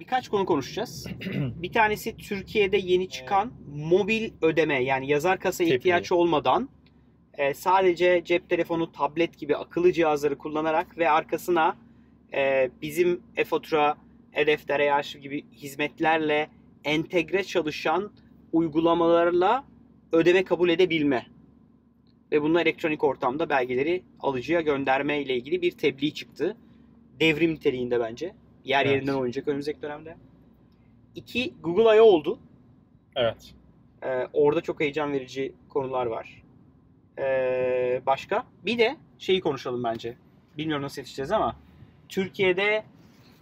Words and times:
birkaç 0.00 0.28
konu 0.28 0.46
konuşacağız. 0.46 1.06
bir 1.62 1.72
tanesi 1.72 2.16
Türkiye'de 2.16 2.76
yeni 2.76 3.08
çıkan 3.08 3.52
mobil 3.76 4.30
ödeme 4.42 4.84
yani 4.84 5.10
yazar 5.10 5.40
kasa 5.40 5.64
Tebliğ. 5.64 5.76
ihtiyaç 5.76 6.12
olmadan 6.12 6.68
e, 7.38 7.54
sadece 7.54 8.22
cep 8.24 8.50
telefonu, 8.50 8.92
tablet 8.92 9.38
gibi 9.38 9.56
akıllı 9.56 9.92
cihazları 9.92 10.38
kullanarak 10.38 10.98
ve 10.98 11.10
arkasına 11.10 11.76
e, 12.34 12.70
bizim 12.82 13.20
e-fatura, 13.36 13.96
e-defter, 14.32 14.80
e-arşiv 14.80 15.20
gibi 15.20 15.44
hizmetlerle 15.52 16.48
entegre 16.84 17.44
çalışan 17.44 18.12
uygulamalarla 18.52 19.64
ödeme 20.12 20.44
kabul 20.44 20.68
edebilme. 20.68 21.26
Ve 22.32 22.42
bununla 22.42 22.60
elektronik 22.60 23.04
ortamda 23.04 23.48
belgeleri 23.48 24.02
alıcıya 24.20 24.60
gönderme 24.60 25.22
ile 25.22 25.36
ilgili 25.36 25.62
bir 25.62 25.70
tebliğ 25.70 26.14
çıktı. 26.14 26.56
Devrim 27.20 27.54
niteliğinde 27.54 28.00
bence. 28.00 28.34
Yer 28.64 28.84
Evet. 28.86 28.94
yerinden 28.94 29.14
oynayacak 29.14 29.48
önümüzdeki 29.48 29.82
dönemde. 29.82 30.16
İki, 31.14 31.54
Google 31.62 31.96
I.O. 31.96 32.04
oldu. 32.04 32.38
Evet. 33.16 33.54
Ee, 34.02 34.28
orada 34.32 34.60
çok 34.60 34.80
heyecan 34.80 35.12
verici 35.12 35.52
konular 35.68 36.06
var. 36.06 36.42
Ee, 37.18 38.02
başka? 38.06 38.44
Bir 38.64 38.78
de 38.78 38.96
şeyi 39.18 39.40
konuşalım 39.40 39.84
bence. 39.84 40.16
Bilmiyorum 40.58 40.84
nasıl 40.84 41.00
yetişeceğiz 41.00 41.32
ama 41.32 41.56
Türkiye'de 42.08 42.84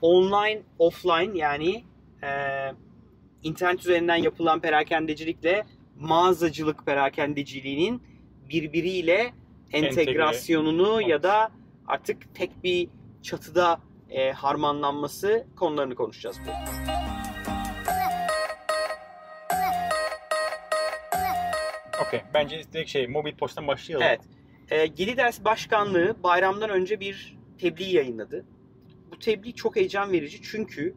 online, 0.02 0.62
offline 0.78 1.38
yani 1.38 1.84
e, 2.22 2.28
internet 3.42 3.80
üzerinden 3.80 4.16
yapılan 4.16 4.60
perakendecilikle 4.60 5.64
mağazacılık 6.00 6.86
perakendeciliğinin 6.86 8.02
birbiriyle 8.48 9.32
entegrasyonunu 9.72 11.00
Evet. 11.00 11.10
ya 11.10 11.22
da 11.22 11.50
artık 11.86 12.34
tek 12.34 12.64
bir 12.64 12.88
çatıda 13.22 13.80
e, 14.12 14.32
harmanlanması 14.32 15.46
konularını 15.56 15.94
konuşacağız 15.94 16.36
bu. 16.46 16.50
Okey. 22.06 22.20
Bence 22.34 22.62
direkt 22.72 22.90
şey 22.90 23.06
mobil 23.06 23.34
postan 23.34 23.66
başlayalım. 23.66 24.06
Evet. 24.06 24.20
E, 24.70 24.86
Geliders 24.86 25.44
Başkanlığı 25.44 26.16
bayramdan 26.22 26.70
önce 26.70 27.00
bir 27.00 27.38
tebliğ 27.58 27.94
yayınladı. 27.94 28.44
Bu 29.12 29.18
tebliğ 29.18 29.54
çok 29.54 29.76
heyecan 29.76 30.12
verici 30.12 30.42
çünkü 30.42 30.94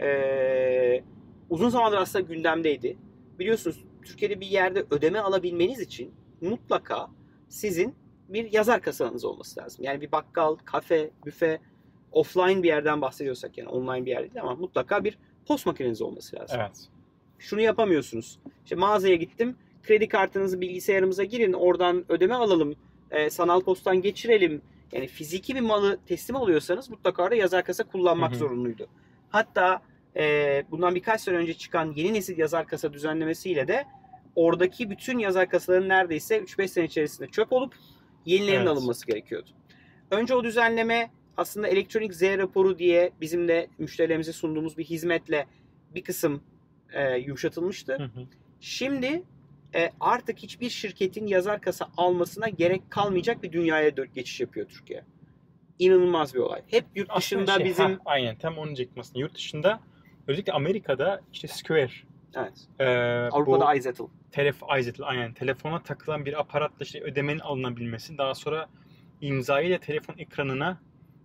e, 0.00 1.02
uzun 1.50 1.68
zamandır 1.68 1.98
aslında 1.98 2.34
gündemdeydi. 2.34 2.96
Biliyorsunuz 3.38 3.84
Türkiye'de 4.04 4.40
bir 4.40 4.46
yerde 4.46 4.84
ödeme 4.90 5.18
alabilmeniz 5.18 5.80
için 5.80 6.14
mutlaka 6.40 7.10
sizin 7.48 7.94
bir 8.28 8.52
yazar 8.52 8.82
kasanız 8.82 9.24
olması 9.24 9.60
lazım. 9.60 9.84
Yani 9.84 10.00
bir 10.00 10.12
bakkal, 10.12 10.56
kafe, 10.56 11.10
büfe, 11.24 11.60
offline 12.12 12.62
bir 12.62 12.68
yerden 12.68 13.00
bahsediyorsak 13.00 13.58
yani 13.58 13.68
online 13.68 14.06
bir 14.06 14.10
yer 14.10 14.20
değil 14.20 14.40
ama 14.42 14.54
mutlaka 14.54 15.04
bir 15.04 15.18
post 15.46 15.66
makineniz 15.66 16.02
olması 16.02 16.36
lazım 16.36 16.56
Evet. 16.60 16.88
şunu 17.38 17.60
yapamıyorsunuz. 17.60 18.38
İşte 18.64 18.76
mağazaya 18.76 19.14
gittim. 19.14 19.56
Kredi 19.82 20.08
kartınızı 20.08 20.60
bilgisayarımıza 20.60 21.24
girin. 21.24 21.52
Oradan 21.52 22.04
ödeme 22.08 22.34
alalım. 22.34 22.74
e, 23.10 23.30
sanal 23.30 23.60
postan 23.60 24.02
geçirelim. 24.02 24.62
Yani 24.92 25.06
fiziki 25.06 25.54
bir 25.54 25.60
malı 25.60 25.98
teslim 26.06 26.36
alıyorsanız 26.36 26.90
mutlaka 26.90 27.22
orada 27.22 27.34
yazar 27.34 27.64
kasa 27.64 27.84
kullanmak 27.84 28.30
Hı 28.30 28.34
hı. 28.34 28.38
zorunluydu. 28.38 28.88
Hatta 29.28 29.82
e, 30.16 30.64
bundan 30.70 30.94
birkaç 30.94 31.20
sene 31.20 31.36
önce 31.36 31.54
çıkan 31.54 31.92
yeni 31.96 32.14
nesil 32.14 32.38
yazar 32.38 32.66
kasa 32.66 32.92
düzenlemesiyle 32.92 33.68
de 33.68 33.86
oradaki 34.36 34.90
bütün 34.90 35.18
yazar 35.18 35.48
kasaların 35.48 35.88
neredeyse 35.88 36.38
3-5 36.38 36.68
sene 36.68 36.84
içerisinde 36.84 37.28
çöp 37.28 37.52
olup 37.52 37.74
yenilerinin 38.24 38.56
Evet. 38.66 38.68
alınması 38.68 39.06
gerekiyordu. 39.06 39.50
Önce 40.10 40.34
o 40.34 40.44
düzenleme 40.44 41.10
aslında 41.38 41.68
elektronik 41.68 42.14
Z 42.14 42.22
raporu 42.22 42.78
diye 42.78 43.12
bizim 43.20 43.48
de 43.48 43.68
müşterilerimize 43.78 44.32
sunduğumuz 44.32 44.78
bir 44.78 44.84
hizmetle 44.84 45.46
bir 45.94 46.04
kısım 46.04 46.42
e, 46.92 47.16
yumuşatılmıştı. 47.16 47.98
Hı 47.98 48.04
hı. 48.04 48.26
Şimdi 48.60 49.22
e, 49.74 49.90
artık 50.00 50.38
hiçbir 50.38 50.70
şirketin 50.70 51.26
yazar 51.26 51.60
kasa 51.60 51.88
almasına 51.96 52.48
gerek 52.48 52.90
kalmayacak 52.90 53.42
bir 53.42 53.52
dünyaya 53.52 53.88
geçiş 54.14 54.40
yapıyor 54.40 54.68
Türkiye. 54.68 55.04
İnanılmaz 55.78 56.34
bir 56.34 56.38
olay. 56.38 56.62
Hep 56.66 56.84
yurt 56.94 57.08
Aslında 57.10 57.46
dışında 57.46 57.56
şey, 57.56 57.64
bizim 57.64 57.84
ha, 57.84 57.98
aynen 58.04 58.36
tam 58.36 58.58
onu 58.58 58.74
aslında. 58.98 59.18
Yurt 59.18 59.34
dışında 59.34 59.80
özellikle 60.26 60.52
Amerika'da 60.52 61.20
işte 61.32 61.48
Square 61.48 61.90
evet, 62.34 62.68
e, 62.78 62.84
Avrupa'da 63.32 63.74
iZettle. 63.74 64.04
telef 64.32 64.56
iZettle 64.78 65.04
aynen 65.04 65.32
telefona 65.32 65.82
takılan 65.82 66.26
bir 66.26 66.40
aparatla 66.40 66.84
işte 66.84 67.00
ödemenin 67.00 67.38
alınabilmesi 67.38 68.18
daha 68.18 68.34
sonra 68.34 68.68
imzayla 69.20 69.78
telefon 69.78 70.14
ekranına 70.18 70.80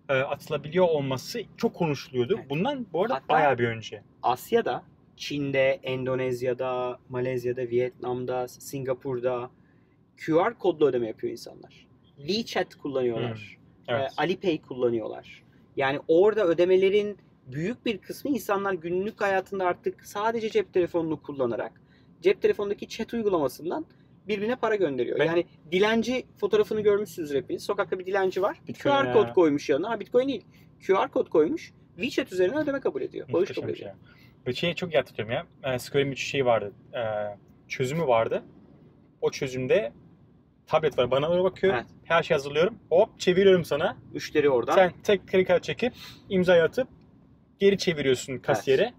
e, 0.10 0.14
atılabiliyor 0.14 0.86
olması 0.86 1.42
çok 1.58 1.74
konuşuluyordu. 1.74 2.36
Evet. 2.40 2.50
Bundan 2.50 2.86
bu 2.94 3.02
arada 3.04 3.14
Hatta- 3.16 3.30
bayağı 3.34 3.58
bir 3.58 3.68
önce. 3.68 4.04
Asya'da, 4.24 4.84
Çin'de, 5.18 5.80
Endonezya'da, 5.84 7.00
Malezya'da, 7.10 7.62
Vietnam'da, 7.62 8.48
Singapur'da 8.48 9.50
QR 10.26 10.54
kodlu 10.60 10.88
ödeme 10.88 11.08
yapıyor 11.08 11.32
insanlar. 11.32 11.88
WeChat 12.18 12.76
kullanıyorlar. 12.76 13.58
Evet. 13.88 14.12
e, 14.12 14.22
Alipay 14.22 14.62
kullanıyorlar. 14.62 15.44
Yani 15.78 16.00
orada 16.08 16.46
ödemelerin 16.48 17.18
büyük 17.48 17.86
bir 17.86 17.98
kısmı 17.98 18.32
insanlar 18.32 18.74
günlük 18.74 19.22
hayatında 19.22 19.66
artık 19.66 20.06
sadece 20.06 20.50
cep 20.50 20.74
telefonunu 20.74 21.22
kullanarak 21.22 21.82
cep 22.22 22.42
telefonundaki 22.42 22.88
chat 22.88 23.14
uygulamasından 23.14 23.86
birbirine 24.28 24.56
para 24.56 24.76
gönderiyor. 24.76 25.20
Ben- 25.20 25.26
Yani 25.26 25.46
dilenci 25.72 26.26
fotoğrafını 26.38 26.82
görmüşsünüz 26.82 27.34
hepiniz. 27.34 27.64
Sokakta 27.64 28.00
bir 28.00 28.06
dilenci 28.06 28.42
var. 28.42 28.58
Bitcoin 28.68 28.94
QR 28.96 29.06
ya. 29.06 29.14
kod 29.14 29.34
koymuş 29.34 29.70
yanına. 29.70 29.90
Ha, 29.90 30.00
Bitcoin 30.00 30.28
değil. 30.28 30.46
QR 30.88 31.08
kod 31.12 31.30
koymuş. 31.30 31.74
WeChat 31.96 32.34
üzerinden 32.34 32.64
ödeme 32.64 32.80
kabul 32.80 33.02
ediyor. 33.02 33.28
Bağış 33.34 33.50
kabul 33.50 33.68
şey. 33.68 33.74
ediyor. 33.74 33.92
Ve 34.48 34.54
şeyi 34.54 34.76
çok 34.76 34.94
iyi 34.94 34.98
hatırlıyorum 34.98 35.34
ya. 35.64 35.74
E, 35.74 35.80
Square'in 35.80 36.12
bir 36.12 36.16
şey 36.16 36.46
vardı. 36.46 36.72
E, 36.94 37.02
çözümü 37.68 38.08
vardı. 38.08 38.44
O 39.22 39.32
çözümde 39.32 39.92
tablet 40.68 40.98
var. 40.98 41.12
Bana 41.12 41.30
doğru 41.30 41.44
bakıyor. 41.44 41.74
Evet. 41.74 41.86
Her 42.04 42.24
şey 42.24 42.36
hazırlıyorum. 42.36 42.76
Hop 42.90 43.20
çeviriyorum 43.20 43.66
sana. 43.66 43.98
Müşteri 44.14 44.50
oradan. 44.50 44.76
Sen 44.76 44.92
tek 45.04 45.28
kredi 45.28 45.46
kartı 45.46 45.62
çekip 45.62 45.94
imzayı 46.30 46.64
atıp 46.64 46.88
geri 47.60 47.78
çeviriyorsun 47.78 48.38
kasiyere. 48.38 48.94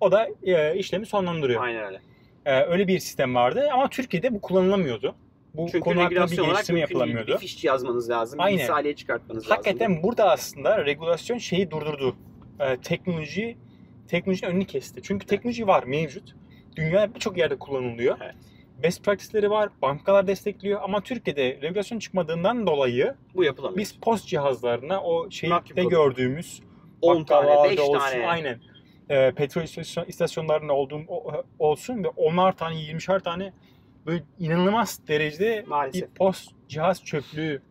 O 0.00 0.12
da 0.12 0.28
e, 0.42 0.76
işlemi 0.78 1.06
sonlandırıyor. 1.06 1.62
Aynen 1.64 1.84
öyle. 1.84 2.00
E, 2.46 2.62
öyle 2.62 2.88
bir 2.88 2.98
sistem 2.98 3.34
vardı 3.34 3.68
ama 3.72 3.88
Türkiye'de 3.88 4.34
bu 4.34 4.40
kullanılamıyordu. 4.40 5.14
Bu 5.54 5.66
Çünkü 5.66 5.80
konu 5.80 6.02
hakkında 6.02 6.26
bir 6.30 6.36
geliştirme 6.36 6.80
yapılamıyordu. 6.80 7.32
Bir 7.32 7.38
fiş 7.38 7.64
yazmanız 7.64 8.10
lazım. 8.10 8.40
Aynen. 8.40 8.58
Bir 8.58 8.62
misaliye 8.62 8.96
çıkartmanız 8.96 9.42
lazım. 9.44 9.56
Hakikaten 9.56 10.02
burada 10.02 10.30
aslında 10.30 10.86
regülasyon 10.86 11.38
şeyi 11.38 11.70
durdurdu. 11.70 12.16
E, 12.60 12.76
teknoloji 12.76 13.56
teknolojinin 14.08 14.50
önünü 14.50 14.64
kesti. 14.64 15.00
Çünkü 15.02 15.26
teknoloji 15.26 15.66
var 15.66 15.82
mevcut. 15.84 16.34
Dünya 16.76 17.14
birçok 17.14 17.38
yerde 17.38 17.58
kullanılıyor. 17.58 18.16
Evet. 18.22 18.34
Best 18.82 19.04
practice'leri 19.04 19.50
var, 19.50 19.68
bankalar 19.82 20.26
destekliyor 20.26 20.80
ama 20.82 21.00
Türkiye'de 21.00 21.58
regülasyon 21.62 21.98
çıkmadığından 21.98 22.66
dolayı 22.66 23.14
Bu 23.34 23.44
yapılamıyor. 23.44 23.78
biz 23.78 23.92
post 23.92 24.26
cihazlarına 24.26 25.02
o 25.02 25.30
şeyde 25.30 25.84
gördüğümüz 25.84 26.60
10 27.02 27.24
tane, 27.24 27.46
5 27.48 27.56
bakkallarda 27.56 27.82
olsun, 27.82 27.98
tane. 27.98 28.26
Aynen. 28.26 28.60
E, 29.10 29.32
petrol 29.32 29.62
istasyon, 29.62 30.04
istasyonlarında 30.04 30.72
olduğum 30.72 31.02
o- 31.08 31.44
olsun 31.58 32.04
ve 32.04 32.08
10'ar 32.08 32.56
tane 32.56 32.74
20'şer 32.74 33.20
tane 33.22 33.52
böyle 34.06 34.22
inanılmaz 34.38 35.00
derecede 35.08 35.64
Maalesef. 35.68 36.02
bir 36.02 36.14
post 36.14 36.50
cihaz 36.68 37.04
çöplüğü 37.04 37.62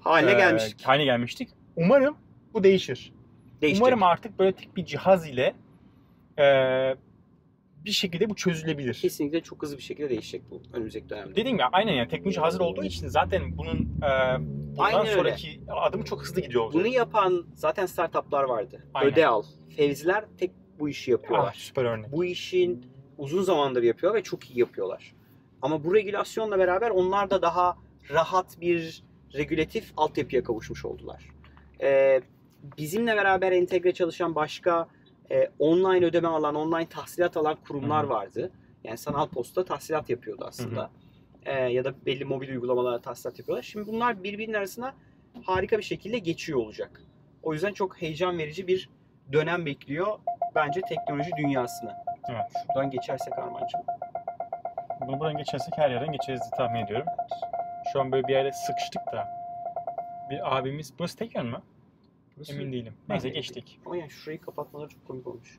Haline 0.00 0.30
e, 0.30 0.34
gelmiştik. 0.34 0.82
haline 0.86 1.04
gelmiştik. 1.04 1.48
Umarım 1.76 2.16
bu 2.54 2.64
değişir. 2.64 3.12
Değişecek. 3.62 3.82
Umarım 3.82 4.02
artık 4.02 4.38
böyle 4.38 4.52
tek 4.52 4.76
bir 4.76 4.84
cihaz 4.84 5.28
ile 5.28 5.54
e, 6.38 6.44
bir 7.84 7.90
şekilde 7.90 8.30
bu 8.30 8.34
çözülebilir. 8.36 8.94
Kesinlikle 8.94 9.40
çok 9.40 9.62
hızlı 9.62 9.76
bir 9.78 9.82
şekilde 9.82 10.10
değişecek 10.10 10.42
bu 10.50 10.62
önümüzdeki 10.72 11.08
dönemde. 11.08 11.36
Dediğim 11.36 11.58
ya 11.58 11.68
aynen 11.72 11.92
yani 11.92 12.08
teknoloji 12.08 12.40
hazır 12.40 12.60
olduğu 12.60 12.84
için 12.84 13.08
zaten 13.08 13.58
bunun 13.58 13.76
e, 13.78 14.38
bundan 14.40 14.84
Aynen 14.84 15.00
öyle. 15.00 15.12
sonraki 15.12 15.60
adımı 15.68 16.04
çok 16.04 16.22
hızlı 16.22 16.40
gidiyor 16.40 16.62
olacak. 16.64 16.80
Bunu 16.84 16.92
yapan 16.92 17.46
zaten 17.54 17.86
startuplar 17.86 18.44
vardı. 18.44 18.84
Aynen. 18.94 19.12
Öde 19.12 19.26
al. 19.26 19.42
Fevziler 19.76 20.24
tek 20.38 20.50
bu 20.78 20.88
işi 20.88 21.10
ah, 21.10 21.12
yapıyorlar. 21.12 21.54
süper 21.58 21.84
örnek. 21.84 22.12
Bu 22.12 22.24
işin 22.24 22.86
uzun 23.18 23.42
zamandır 23.42 23.82
yapıyor 23.82 24.14
ve 24.14 24.22
çok 24.22 24.50
iyi 24.50 24.58
yapıyorlar. 24.58 25.14
Ama 25.62 25.84
bu 25.84 25.94
regülasyonla 25.94 26.58
beraber 26.58 26.90
onlar 26.90 27.30
da 27.30 27.42
daha 27.42 27.76
rahat 28.10 28.60
bir 28.60 29.02
regülatif 29.34 29.92
altyapıya 29.96 30.44
kavuşmuş 30.44 30.84
oldular. 30.84 31.30
Ee, 31.82 32.20
bizimle 32.78 33.16
beraber 33.16 33.52
entegre 33.52 33.92
çalışan 33.92 34.34
başka 34.34 34.88
e, 35.30 35.50
online 35.58 36.06
ödeme 36.06 36.28
alan, 36.28 36.54
online 36.54 36.88
tahsilat 36.88 37.36
alan 37.36 37.56
kurumlar 37.68 38.02
Hı 38.02 38.06
hı. 38.06 38.10
vardı. 38.10 38.52
Yani 38.84 38.98
sanal 38.98 39.28
posta 39.28 39.64
tahsilat 39.64 40.10
yapıyordu 40.10 40.44
aslında. 40.46 40.90
Ee, 41.44 41.52
ya 41.52 41.84
da 41.84 41.94
belli 42.06 42.24
mobil 42.24 42.48
uygulamalara 42.48 43.00
tahsilat 43.00 43.38
yapıyorlar. 43.38 43.62
Şimdi 43.62 43.86
bunlar 43.86 44.22
birbirinin 44.22 44.54
arasına 44.54 44.94
harika 45.42 45.78
bir 45.78 45.82
şekilde 45.82 46.18
geçiyor 46.18 46.58
olacak. 46.58 47.02
O 47.42 47.52
yüzden 47.52 47.72
çok 47.72 48.02
heyecan 48.02 48.38
verici 48.38 48.66
bir 48.66 48.88
dönem 49.32 49.66
bekliyor 49.66 50.18
bence 50.54 50.80
teknoloji 50.80 51.30
dünyasını. 51.36 51.92
Evet. 52.30 52.52
Şuradan 52.66 52.90
geçersek 52.90 53.38
Armancığım. 53.38 53.80
Bunu 55.06 55.20
buradan 55.20 55.36
geçersek 55.36 55.74
her 55.76 55.90
yerden 55.90 56.12
geçeriz 56.12 56.40
diye 56.40 56.50
tahmin 56.56 56.84
ediyorum. 56.84 57.06
Şu 57.92 58.00
an 58.00 58.12
böyle 58.12 58.28
bir 58.28 58.32
yerde 58.32 58.52
sıkıştık 58.52 59.02
da. 59.12 59.28
Bir 60.30 60.56
abimiz, 60.56 60.92
burası 60.98 61.16
tek 61.16 61.34
yön 61.34 61.46
mü? 61.46 61.62
Burası- 62.36 62.52
Emin 62.52 62.72
değilim. 62.72 62.92
Neyse 63.08 63.28
geçtik. 63.28 63.80
Ama 63.86 63.96
yani 63.96 64.10
şurayı 64.10 64.40
kapatmaları 64.40 64.88
çok 64.88 65.06
komik 65.06 65.26
olmuş. 65.26 65.58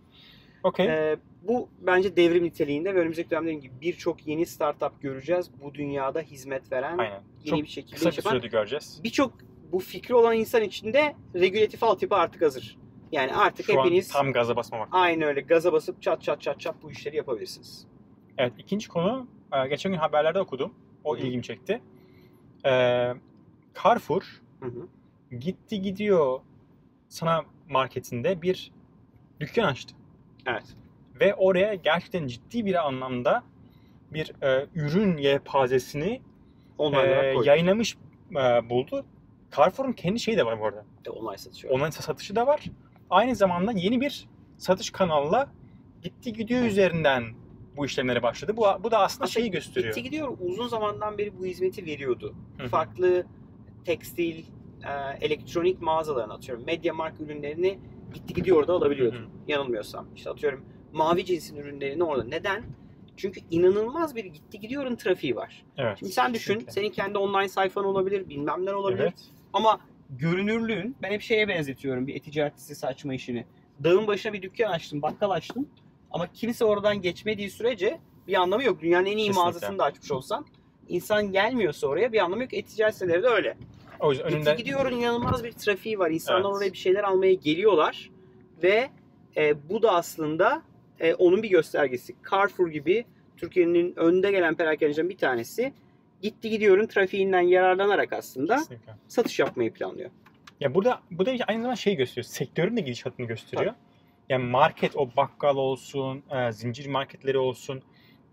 Okey. 0.64 0.86
Ee, 0.86 1.18
bu 1.48 1.70
bence 1.80 2.16
devrim 2.16 2.44
niteliğinde 2.44 2.96
ve 2.96 3.00
önümüzdeki 3.00 3.30
dönemde 3.30 3.54
gibi 3.54 3.74
birçok 3.82 4.28
yeni 4.28 4.46
startup 4.46 5.02
göreceğiz. 5.02 5.50
Bu 5.64 5.74
dünyada 5.74 6.20
hizmet 6.22 6.72
veren, 6.72 6.98
Aynen. 6.98 7.22
yeni 7.44 7.50
Çok 7.50 7.60
bir 7.60 7.68
şekilde 7.68 7.96
kısa 7.96 8.10
bir 8.10 8.22
sürede 8.22 8.48
göreceğiz. 8.48 9.00
Birçok 9.04 9.34
bu 9.72 9.80
fikri 9.80 10.16
olan 10.16 10.36
insan 10.36 10.62
içinde 10.62 11.16
regülatif 11.36 11.84
altyapı 11.84 12.16
artık 12.16 12.42
hazır. 12.42 12.78
Yani 13.12 13.36
artık 13.36 13.66
Şu 13.66 13.74
hepiniz 13.80 14.12
tam 14.12 14.34
gaza 14.34 14.56
basmamak. 14.56 14.90
aynı 14.92 15.25
öyle 15.25 15.42
gaza 15.42 15.74
basıp 15.74 16.02
çat 16.02 16.22
çat 16.22 16.42
çat 16.42 16.60
çat 16.60 16.75
bu 16.84 16.92
işleri 16.92 17.16
yapabilirsiniz. 17.18 17.88
Evet 18.38 18.54
ikinci 18.57 18.88
konu 18.90 19.28
e, 19.54 19.68
geçen 19.68 19.92
gün 19.92 20.00
haberlerde 20.00 20.40
okudum. 20.40 20.74
O 21.04 21.18
ilgimi 21.18 21.44
çekti. 21.44 21.81
Ee, 22.66 23.13
Carrefour 23.84 24.42
Hı 24.60 24.66
hı. 24.66 24.88
gitti 25.38 25.81
gidiyor 25.81 26.40
sana 27.10 27.46
marketinde 27.69 28.42
bir 28.42 28.72
dükkan 29.40 29.63
açtı. 29.63 29.96
Evet. 30.46 30.63
Ve 31.19 31.36
oraya 31.36 31.75
gerçekten 31.75 32.28
ciddi 32.28 32.66
bir 32.66 32.88
anlamda 32.88 33.44
bir 34.13 34.31
e, 34.44 34.68
ürün 34.75 35.18
yelpazesini 35.18 36.22
Online 36.78 37.01
e, 37.01 37.36
yayınlamış 37.44 37.98
e, 38.31 38.69
buldu. 38.69 39.06
Carrefour'un 39.58 39.94
kendi 39.94 40.19
şeyi 40.19 40.38
de 40.38 40.46
var 40.46 40.60
bu 40.60 40.66
arada. 40.66 40.86
E, 41.06 41.10
Online 41.10 41.38
satış 41.38 41.66
var. 41.66 41.69
Online 41.69 41.92
satışı 41.92 42.36
da 42.36 42.48
var. 42.48 42.66
Aynı 43.16 43.36
zamanda 43.36 43.72
yeni 43.72 44.02
bir 44.02 44.28
satış 44.58 44.90
kanalına 44.90 45.48
gitti 46.02 46.34
gidiyor 46.34 46.64
üzerinden 46.64 47.24
bu 47.78 47.86
işlemlere 47.86 48.24
başladı. 48.24 48.58
Bu, 48.58 48.66
bu 48.84 48.92
da 48.92 49.00
aslında 49.00 49.04
Aslında 49.04 49.28
şeyi 49.28 49.52
gösteriyor. 49.52 49.96
Gitti 49.96 50.04
gidiyor 50.04 50.38
uzun 50.42 50.68
zamandan 50.68 51.18
beri 51.18 51.40
bu 51.40 51.46
hizmeti 51.46 51.86
veriyordu. 51.86 52.36
Hı 52.58 52.64
hı. 52.64 52.68
Farklı 52.68 53.26
tekstil, 53.86 54.44
e, 54.84 55.18
elektronik 55.22 55.82
mağazalarına 55.82 56.34
atıyorum. 56.34 56.66
Mediamarkt 56.66 57.22
ürünlerini 57.22 57.80
gitti 58.14 58.34
gidiyor 58.34 58.58
orada 58.58 58.74
alabiliyordun. 58.74 59.18
Hı 59.18 59.24
hı. 59.24 59.28
Yanılmıyorsam. 59.48 60.08
İşte 60.16 60.30
atıyorum 60.30 60.66
mavi 60.94 61.26
cinsin 61.26 61.56
ürünlerini 61.56 62.04
orada. 62.04 62.24
Neden? 62.24 62.64
Çünkü 63.18 63.42
inanılmaz 63.52 64.16
bir 64.16 64.26
gitti 64.26 64.60
gidiyorun 64.60 64.96
trafiği 64.96 65.36
var. 65.36 65.66
Evet. 65.78 65.98
Şimdi 66.00 66.12
sen 66.12 66.34
düşün, 66.34 66.54
kesinlikle. 66.54 66.72
senin 66.72 66.90
kendi 66.90 67.18
online 67.18 67.50
sayfan 67.50 67.86
olabilir, 67.86 68.30
bilmem 68.30 68.66
ne 68.66 68.74
olabilir. 68.74 69.02
Evet. 69.02 69.32
Ama 69.54 69.80
görünürlüğün, 70.10 70.96
ben 71.02 71.12
hep 71.12 71.22
şeye 71.22 71.48
benzetiyorum 71.48 72.07
bir 72.07 72.16
e-ticaret 72.16 72.60
sitesi 72.60 72.88
açma 72.88 73.13
işini. 73.13 73.46
Dağın 73.84 74.07
başına 74.07 74.34
bir 74.34 74.42
dükkan 74.42 74.72
açtım, 74.72 75.02
bakkal 75.02 75.30
açtım. 75.30 75.69
Ama 76.12 76.28
kimse 76.34 76.66
oradan 76.66 77.02
geçmediği 77.02 77.50
sürece 77.50 78.00
bir 78.28 78.34
anlamı 78.34 78.63
yok. 78.63 78.81
Dünyanın 78.81 79.06
en 79.06 79.12
iyi 79.12 79.16
Kesinlikle. 79.18 79.42
mağazasını 79.42 79.78
da 79.80 79.84
açmış 79.84 80.12
olsan. 80.12 80.46
insan 80.88 81.31
gelmiyorsa 81.31 81.88
oraya 81.88 82.12
bir 82.13 82.19
anlamı 82.19 82.44
yok. 82.44 82.54
E-ticaret 82.54 82.94
siteleri 82.94 83.24
de 83.24 83.28
öyle. 83.28 83.57
O 84.00 84.12
yüzden 84.12 84.28
önünde 84.28 84.54
gidiyorun 84.56 85.00
inanılmaz 85.00 85.44
bir 85.44 85.52
trafiği 85.52 86.00
var. 86.00 86.12
İnsanlar 86.12 86.40
Evet. 86.50 86.58
oraya 86.58 86.74
bir 86.74 86.78
şeyler 86.78 87.04
almaya 87.04 87.34
geliyorlar. 87.34 88.10
Ve 88.63 88.90
e, 89.38 89.69
bu 89.69 89.81
da 89.81 89.92
aslında 89.92 90.62
e, 91.00 91.13
onun 91.13 91.44
bir 91.44 91.50
göstergesi. 91.50 92.16
Carrefour 92.31 92.68
gibi 92.69 93.06
Türkiye'nin 93.38 93.94
önde 93.96 94.31
gelen 94.31 94.56
perakendeciden 94.56 95.10
bir 95.10 95.18
tanesi 95.18 95.74
gitti 96.22 96.50
gidiyorun 96.50 96.88
trafiğinden 96.88 97.42
yararlanarak 97.42 98.14
aslında 98.14 98.56
Kesinlikle. 98.58 98.94
satış 99.08 99.40
yapmayı 99.40 99.74
planlıyor. 99.74 100.10
Ya 100.60 100.76
burada 100.76 101.02
bu 101.12 101.26
da 101.26 101.32
aynı 101.48 101.62
zamanda 101.62 101.76
şey 101.76 101.96
gösteriyor. 101.96 102.24
Sektörün 102.24 102.78
de 102.78 102.82
gidişatını 102.82 103.26
gösteriyor. 103.26 103.74
Yani 104.30 104.44
market 104.44 104.96
o 104.96 105.10
bakkal 105.18 105.56
olsun, 105.58 106.24
e, 106.32 106.52
zincir 106.52 106.88
marketleri 106.88 107.38
olsun. 107.38 107.82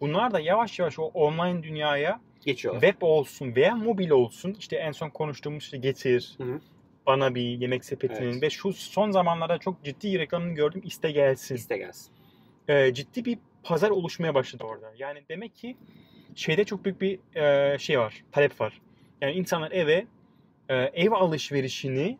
Bunlar 0.00 0.32
da 0.32 0.40
yavaş 0.40 0.78
yavaş 0.78 0.98
o 0.98 1.02
online 1.02 1.62
dünyaya 1.62 2.20
Geçiyorlar. 2.44 2.82
web 2.82 3.02
olsun 3.02 3.54
veya 3.56 3.76
mobil 3.76 4.10
olsun. 4.10 4.56
İşte 4.58 4.76
en 4.76 4.92
son 4.92 5.10
konuştuğumuz 5.10 5.64
işte 5.64 5.76
Getir, 5.78 6.34
Hı 6.38 6.44
hı. 6.44 6.60
Bana 7.06 7.34
bir 7.34 7.42
yemek 7.42 7.84
sepetinin 7.84 8.32
Evet. 8.32 8.42
ve 8.42 8.50
şu 8.50 8.72
son 8.72 9.10
zamanlarda 9.10 9.58
çok 9.58 9.84
ciddi 9.84 10.18
reklamını 10.18 10.54
gördüm 10.54 10.82
iste 10.84 11.10
gelsin. 11.10 11.54
İste 11.54 11.78
gelsin. 11.78 12.12
E, 12.68 12.94
ciddi 12.94 13.24
bir 13.24 13.38
pazar 13.62 13.90
oluşmaya 13.90 14.34
başladı 14.34 14.64
orada. 14.64 14.92
Yani 14.98 15.22
demek 15.28 15.56
ki 15.56 15.76
şeyde 16.34 16.64
çok 16.64 16.84
büyük 16.84 17.00
bir 17.00 17.18
e, 17.36 17.78
şey 17.78 17.98
var, 17.98 18.24
talep 18.32 18.60
var. 18.60 18.80
Yani 19.20 19.32
insanlar 19.32 19.70
eve 19.72 20.06
e, 20.68 20.74
ev 20.76 21.12
alışverişini 21.12 22.18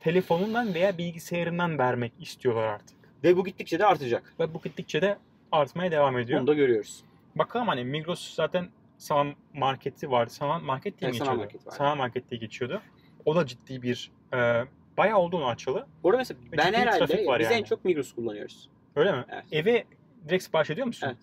telefonundan 0.00 0.74
veya 0.74 0.98
bilgisayarından 0.98 1.78
vermek 1.78 2.12
istiyorlar 2.20 2.62
artık. 2.62 2.96
Ve 3.24 3.36
bu 3.36 3.44
gittikçe 3.44 3.78
de 3.78 3.86
artacak. 3.86 4.34
Ve 4.40 4.54
bu 4.54 4.62
gittikçe 4.62 5.02
de 5.02 5.18
artmaya 5.52 5.90
devam 5.90 6.18
ediyor. 6.18 6.40
Onu 6.40 6.46
da 6.46 6.54
görüyoruz. 6.54 7.04
Bakalım 7.34 7.68
hani 7.68 7.84
Migros 7.84 8.34
zaten 8.34 8.68
sanal 8.98 9.26
marketi 9.54 10.10
vardı. 10.10 10.30
Sanal 10.32 10.60
market 10.60 11.00
diye 11.00 11.10
mi 11.10 11.16
Evet, 11.16 11.18
sanal 11.26 11.32
geçiyordu? 11.32 11.38
market 11.52 11.66
vardı. 11.66 11.76
sanal 11.76 11.96
market 11.96 12.30
diye 12.30 12.40
geçiyordu. 12.40 12.82
O 13.24 13.36
da 13.36 13.46
ciddi 13.46 13.82
bir 13.82 14.10
e, 14.34 14.64
bayağı 14.96 15.18
oldu 15.18 15.36
onu 15.36 15.46
açalı. 15.46 15.86
Orada 16.02 16.18
mesela 16.18 16.40
Ve 16.52 16.56
ben 16.56 16.72
herhalde 16.72 17.26
var 17.26 17.38
biz 17.40 17.46
yani. 17.46 17.56
en 17.56 17.64
çok 17.64 17.84
Migros 17.84 18.12
kullanıyoruz. 18.12 18.68
Öyle 18.96 19.12
mi? 19.12 19.24
Evet. 19.28 19.44
Eve 19.52 19.84
direkt 20.28 20.44
sipariş 20.44 20.70
ediyor 20.70 20.86
musun? 20.86 21.06
Evet. 21.06 21.18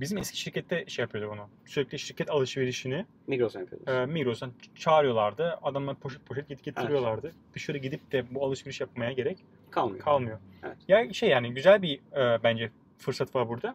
Bizim 0.00 0.18
eski 0.18 0.38
şirkette 0.38 0.84
şey 0.88 1.02
yapıyordu 1.02 1.30
bunu. 1.32 1.48
Sürekli 1.66 1.98
şirket 1.98 2.30
alışverişini 2.30 3.06
Migros'tan 3.26 3.60
yapıyoruz. 3.60 3.88
e, 3.88 4.06
Migros'tan 4.06 4.52
çağırıyorlardı. 4.74 5.58
Adamlar 5.62 5.96
poşet 5.96 6.26
poşet 6.26 6.48
git 6.48 6.62
getiriyorlardı. 6.62 7.32
Dışarı 7.54 7.78
gidip 7.78 8.12
de 8.12 8.34
bu 8.34 8.46
alışveriş 8.46 8.80
yapmaya 8.80 9.12
gerek 9.12 9.38
Kalmıyor. 9.70 10.04
kalmıyor. 10.04 10.38
Evet. 10.62 10.76
Ya 10.88 11.12
şey 11.12 11.28
yani 11.28 11.54
güzel 11.54 11.82
bir 11.82 11.98
e, 12.16 12.42
bence 12.42 12.70
fırsat 12.98 13.34
var 13.34 13.48
burada. 13.48 13.74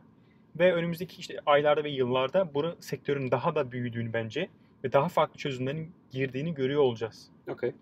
Ve 0.60 0.74
önümüzdeki 0.74 1.20
işte 1.20 1.40
aylarda 1.46 1.84
ve 1.84 1.90
yıllarda 1.90 2.54
bu 2.54 2.76
sektörün 2.80 3.32
daha 3.32 3.56
da 3.56 3.72
büyüdüğünü 3.72 4.14
bence 4.14 4.50
ve 4.84 4.94
daha 4.94 5.10
farklı 5.10 5.38
çözümlerin 5.38 5.92
girdiğini 6.12 6.54
görüyor 6.54 6.82
olacağız. 6.82 7.30
Okey. 7.50 7.74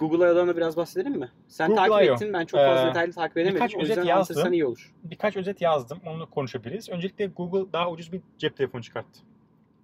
Google 0.00 0.24
I.O'dan 0.28 0.48
da 0.48 0.56
biraz 0.56 0.76
bahsedelim 0.76 1.12
mi? 1.18 1.28
Sen 1.48 1.68
Google 1.68 1.88
takip 1.88 2.08
I.O. 2.08 2.14
ettin. 2.14 2.32
Ben 2.32 2.44
çok 2.46 2.60
fazla 2.60 2.82
Ee, 2.84 2.86
detaylı 2.90 3.12
takip 3.12 3.36
edemedim. 3.36 3.54
birkaç 3.54 3.76
o 3.76 3.80
özet 3.80 4.04
yazdım. 4.04 4.52
iyi 4.52 4.66
olur. 4.66 4.92
Birkaç 5.04 5.36
özet 5.36 5.60
yazdım. 5.60 5.98
Onu 6.06 6.30
konuşabiliriz. 6.30 6.88
Öncelikle 6.90 7.26
Google 7.26 7.72
daha 7.72 7.90
ucuz 7.90 8.12
bir 8.12 8.20
cep 8.38 8.56
telefonu 8.56 8.82
çıkarttı. 8.82 9.20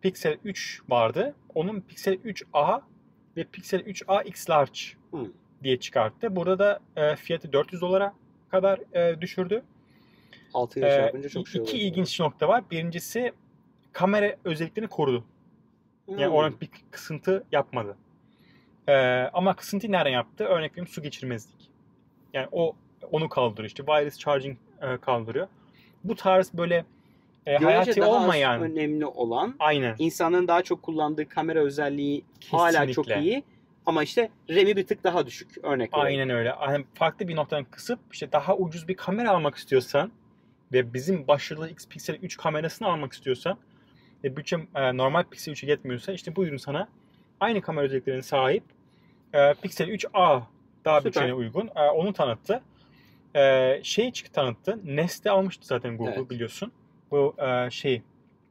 Pixel 0.03 0.37
3 0.45 0.83
vardı. 0.89 1.35
Onun 1.55 1.81
Pixel 1.81 2.15
3a 2.15 2.81
ve 3.37 3.45
Pixel 3.45 3.81
3a 3.81 4.23
X 4.23 4.51
Large 4.51 4.81
Hmm. 5.11 5.29
diye 5.63 5.81
çıkarttı. 5.81 6.37
Burada 6.37 6.59
da 6.59 6.81
e, 6.97 7.17
fiyatı 7.17 7.53
400 7.53 7.83
dolara 7.83 8.15
kadar 8.51 8.81
e, 8.97 9.21
düşürdü. 9.21 9.63
6 10.55 10.81
ile 10.81 10.89
çarpınca 10.91 11.29
çok 11.29 11.49
şey 11.49 11.63
iki 11.63 11.79
ilginç 11.79 12.21
nokta 12.21 12.49
var. 12.49 12.65
Birincisi 12.71 13.33
kamera 13.93 14.37
özelliklerini 14.45 14.89
korudu. 14.91 15.25
Yani 16.09 16.51
Hmm. 16.51 16.61
bir 16.61 16.69
kısıntı 16.91 17.45
yapmadı. 17.53 17.97
Ee, 18.89 18.95
ama 19.33 19.57
kısıntıyı 19.57 19.93
nereden 19.93 20.11
yaptı? 20.11 20.45
Örnek 20.45 20.73
veriyorum 20.73 20.93
su 20.93 21.03
geçirmezlik. 21.03 21.71
Yani 22.33 22.49
o 22.53 22.77
onu 23.13 23.29
kaldırıyor. 23.29 23.67
İşte 23.69 23.85
wireless 23.85 24.19
charging 24.19 24.59
e, 24.83 24.97
kaldırıyor. 24.97 25.49
Bu 26.05 26.15
tarz 26.15 26.55
böyle 26.55 26.85
e, 27.47 27.53
Görece 27.53 27.65
hayati 27.67 28.01
daha 28.01 28.11
olmayan 28.11 28.63
önemli 28.63 29.07
olan 29.07 29.55
aynen 29.59 29.95
insanların 29.99 30.49
daha 30.49 30.63
çok 30.63 30.83
kullandığı 30.83 31.29
kamera 31.29 31.61
özelliği 31.61 32.25
hala 32.51 32.93
çok 32.93 33.05
Kesinlikle. 33.05 33.31
iyi. 33.31 33.45
Ama 33.87 34.03
işte 34.03 34.31
RAM'i 34.51 34.77
bir 34.77 34.87
tık 34.87 35.05
daha 35.05 35.27
düşük 35.27 35.49
örnek 35.63 35.93
veriyorum. 35.93 36.07
aynen 36.07 36.31
öyle. 36.31 36.55
Yani 36.63 36.85
farklı 36.95 37.29
bir 37.29 37.37
noktadan 37.37 37.65
kısıp 37.65 37.99
işte 38.13 38.33
daha 38.33 38.57
ucuz 38.57 38.89
bir 38.89 38.95
kamera 38.95 39.31
almak 39.31 39.55
istiyorsan 39.55 40.13
ve 40.73 40.95
bizim 40.95 41.29
başarılı 41.29 41.71
X 41.71 41.89
Pixel 41.89 42.15
3 42.23 42.37
kamerasını 42.37 42.89
almak 42.89 43.13
istiyorsan 43.13 43.59
ve 44.25 44.37
bütçem 44.37 44.67
e, 44.75 44.97
normal 44.97 45.25
Pixel 45.25 45.55
3'e 45.55 45.71
yetmiyorsa 45.71 46.13
işte 46.13 46.37
bu 46.37 46.45
ürün 46.45 46.57
sana 46.57 46.89
aynı 47.41 47.61
kamera 47.61 47.85
özelliklerine 47.85 48.23
sahip 48.23 48.63
e, 49.37 49.55
Pixel 49.63 49.89
3a 49.89 50.43
daha 50.85 51.01
Süper. 51.01 51.05
bütçene 51.05 51.35
uygun. 51.35 51.71
E, 51.77 51.81
onu 51.81 52.13
tanıttı. 52.13 52.63
E, 53.37 53.81
şey 53.83 54.13
çıktı 54.13 54.33
tanıttı. 54.33 54.79
Nest'e 54.85 55.31
almıştı 55.31 55.67
zaten 55.67 55.97
Google 55.97 56.15
Evet. 56.19 56.31
biliyorsun. 56.31 56.73
Bu 57.11 57.35
e, 57.39 57.71
şey 57.71 58.03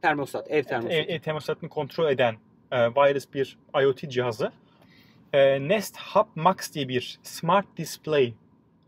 Termostat, 0.02 0.50
ev 0.50 0.62
termostatı. 0.64 0.94
ev, 0.94 1.08
ev 1.14 1.20
termostatını 1.20 1.70
kontrol 1.70 2.10
eden 2.10 2.34
e, 2.72 2.86
wireless 2.86 3.34
bir 3.34 3.58
IoT 3.82 4.10
cihazı. 4.10 4.52
E, 5.32 5.68
Nest 5.68 5.96
Hub 6.00 6.26
Max 6.34 6.74
diye 6.74 6.88
bir 6.88 7.18
smart 7.22 7.66
display 7.76 8.34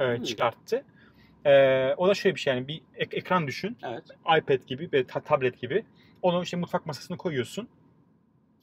e, 0.00 0.05
Hmm. 0.17 0.23
çıkarttı. 0.23 0.85
E, 1.47 1.95
o 1.97 2.09
da 2.09 2.14
şöyle 2.14 2.35
bir 2.35 2.40
şey 2.40 2.55
yani 2.55 2.69
bir 2.69 2.83
ek- 2.97 3.17
ekran 3.17 3.47
düşün. 3.47 3.76
Evet. 3.83 4.05
iPad 4.38 4.67
gibi 4.67 4.88
ve 4.93 5.07
ta- 5.07 5.21
tablet 5.21 5.61
gibi. 5.61 5.85
Onu 6.23 6.43
işte 6.43 6.57
mutfak 6.57 6.87
masasına 6.87 7.17
koyuyorsun. 7.17 7.69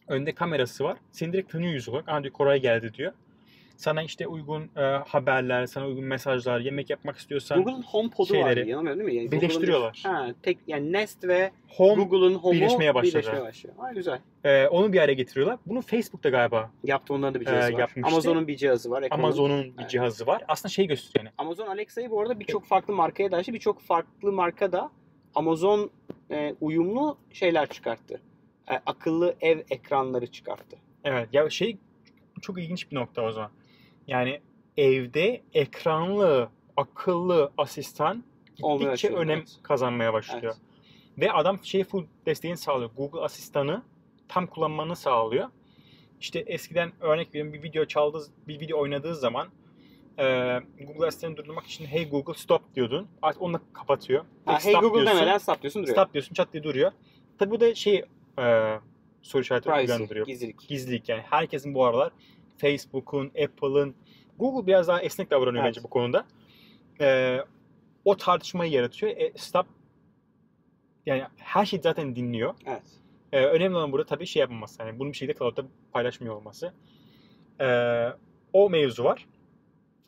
Önde 0.08 0.36
kamerası 0.36 0.84
var. 0.84 0.98
Seni 1.12 1.34
direkt 1.34 1.52
tanıyor 1.52 1.74
yüz 1.74 1.90
olarak. 1.90 2.10
Aa 2.10 2.24
diyor 2.24 2.34
Koray 2.34 2.62
geldi 2.62 2.94
diyor. 2.94 3.14
Sana 3.78 4.04
işte 4.04 4.28
uygun 4.28 4.70
e, 4.76 4.82
haberler, 4.82 5.66
sana 5.66 5.88
uygun 5.88 6.04
mesajlar, 6.04 6.60
yemek 6.60 6.90
yapmak 6.90 7.18
istiyorsan 7.18 7.64
Google'ın 7.64 7.82
HomePod'u 7.82 8.28
şeyleri 8.28 8.60
vardı 8.60 8.70
yanılmıyorum 8.70 9.00
değil 9.00 9.12
mi? 9.12 9.16
Yani 9.16 9.32
birleştiriyorlar. 9.32 10.02
Bir, 10.06 10.10
ha, 10.10 10.28
tek, 10.44 10.58
yani 10.68 10.92
Nest 10.92 11.24
ve 11.24 11.52
Home 11.78 12.04
Google'ın 12.04 12.36
Home'u 12.36 12.62
birleşmeye 12.62 12.96
başladı. 12.96 13.14
birleşmeye 13.14 13.42
başlıyor. 13.44 13.76
Ha, 13.78 13.94
güzel. 13.94 14.20
e, 14.44 14.68
onu 14.68 14.94
bir 14.94 15.00
araya 15.00 15.14
getiriyorlar. 15.14 15.60
Bunu 15.66 15.82
Facebook'ta 15.82 16.30
galiba 16.30 16.72
Yaptı 16.84 17.14
onların 17.14 17.34
da 17.34 17.40
bir 17.40 17.46
cihazı 17.46 17.72
Ee, 17.72 17.76
var. 17.78 17.92
Amazon'un 18.04 18.48
bir 18.48 18.56
cihazı 18.58 18.92
var. 18.92 19.08
Amazon'un 19.12 19.64
bir 19.64 19.74
Evet. 19.80 19.90
cihazı 19.90 20.28
var. 20.28 20.44
Aslında 20.48 20.70
şey 20.70 20.88
gösteriyor 20.88 21.26
yani. 21.26 21.34
Amazon 21.38 21.68
Alexa'yı 21.68 22.12
bu 22.12 22.22
arada 22.22 22.40
birçok 22.40 22.66
farklı 22.66 22.94
markaya 22.94 23.32
da 23.32 23.38
açtı. 23.38 23.54
Birçok 23.54 23.82
farklı 23.82 24.32
marka 24.32 24.72
da 24.72 24.92
Amazon 25.36 25.92
e, 26.32 26.56
uyumlu 26.62 27.18
şeyler 27.34 27.68
çıkarttı. 27.70 28.22
E, 28.72 28.74
akıllı 28.86 29.36
ev 29.42 29.60
ekranları 29.70 30.28
çıkarttı. 30.28 30.78
Evet 31.04 31.30
ya 31.34 31.50
şey 31.50 31.78
çok 32.42 32.60
ilginç 32.60 32.92
bir 32.92 32.96
nokta 32.96 33.22
o 33.22 33.32
zaman. 33.32 33.52
Yani 34.08 34.42
evde 34.78 35.42
ekranlı 35.54 36.50
akıllı 36.78 37.52
asistan 37.58 38.24
gittikçe 38.56 38.88
başlıyor, 38.88 39.18
önem 39.18 39.38
evet. 39.40 39.60
kazanmaya 39.64 40.14
başlıyor. 40.14 40.56
Ve 41.18 41.32
adam 41.32 41.60
şey 41.64 41.84
full 41.84 42.06
desteğini 42.26 42.58
sağlıyor. 42.58 42.90
Google 42.98 43.20
asistanı 43.20 43.84
tam 44.28 44.48
kullanmanı 44.48 44.96
sağlıyor. 44.96 45.50
İşte 46.22 46.40
eskiden 46.40 46.92
örnek 47.02 47.30
veriyorum 47.30 47.54
bir 47.54 47.64
video 47.64 47.86
çaldığı, 47.86 48.26
bir 48.48 48.60
video 48.60 48.80
oynadığı 48.80 49.16
zaman 49.16 49.48
e, 50.20 50.24
Google 50.80 51.08
asistanı 51.08 51.38
durdurmak 51.38 51.66
için 51.66 51.86
Hey 51.86 52.10
Google 52.10 52.34
stop 52.34 52.76
diyordun. 52.76 53.08
Artık 53.22 53.42
onu 53.42 53.54
da 53.54 53.62
kapatıyor. 53.74 54.26
Ha, 54.46 54.60
hey 54.64 54.74
stop 54.74 54.82
Google 54.82 55.02
diyorsun, 55.02 55.18
demeden 55.18 55.38
stop 55.38 55.62
diyorsun 55.62 55.84
duruyor. 55.84 55.98
Stop 55.98 56.14
diyorsun 56.14 56.34
çat 56.34 56.54
diye 56.54 56.64
duruyor. 56.64 56.92
Tabi 57.40 57.52
bu 57.52 57.60
da 57.60 57.76
şey 57.76 58.04
e, 58.40 58.80
soru 59.22 59.42
işareti 59.42 59.72
uyandırıyor. 59.72 60.26
gizlilik. 60.26 60.68
Gizlilik 60.68 61.10
yani. 61.10 61.22
Herkesin 61.30 61.74
bu 61.74 61.86
aralar 61.86 62.12
Facebook'un, 62.58 63.28
Apple'ın, 63.28 63.96
Google 64.40 64.68
biraz 64.68 64.88
daha 64.88 65.02
esnek 65.02 65.32
davranıyor 65.32 65.64
Evet. 65.64 65.76
bence 65.76 65.84
bu 65.84 65.90
konuda. 65.90 66.26
E, 67.02 67.40
o 68.06 68.18
tartışmayı 68.18 68.72
yaratıyor. 68.72 69.18
E, 69.18 69.34
stop 69.38 69.66
yani 71.06 71.24
her 71.38 71.66
şeyi 71.66 71.82
zaten 71.82 72.16
dinliyor. 72.16 72.54
Evet. 72.66 72.84
Ee, 73.32 73.46
önemli 73.46 73.76
olan 73.78 73.92
burada 73.92 74.06
tabii 74.06 74.26
şey 74.26 74.40
yapmaması. 74.40 74.82
Yani 74.82 75.00
bunu 75.00 75.12
bir 75.12 75.18
şekilde 75.18 75.38
cloud'da 75.38 75.66
paylaşmıyor 75.92 76.36
olması. 76.36 76.74
Ee, 77.62 78.08
o 78.54 78.70
mevzu 78.70 79.04
var. 79.04 79.26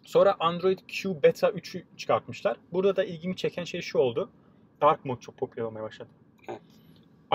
Sonra 0.06 0.36
Android 0.40 0.80
Q 0.88 1.24
Beta 1.24 1.50
3'ü 1.50 1.84
çıkartmışlar. 1.98 2.58
Burada 2.72 2.96
da 2.96 3.04
ilgimi 3.04 3.36
çeken 3.36 3.64
şey 3.64 3.82
şu 3.82 3.98
oldu. 3.98 4.30
Dark 4.82 5.06
Mode 5.06 5.20
çok 5.20 5.38
popüler 5.38 5.66
olmaya 5.66 5.84
başladı. 5.84 6.10